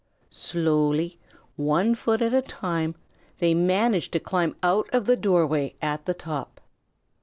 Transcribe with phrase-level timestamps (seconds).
[0.31, 1.19] Slowly,
[1.57, 2.95] one foot at a time,
[3.37, 6.59] they managed to climb out of the doorway at the top.